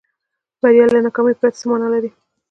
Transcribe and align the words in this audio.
بریا 0.61 0.85
له 0.93 0.99
ناکامۍ 1.05 1.33
پرته 1.39 1.57
څه 1.59 1.63
معنا 1.69 1.87
لري. 1.93 2.09